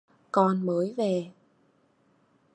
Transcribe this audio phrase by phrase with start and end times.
[0.31, 1.31] con mới về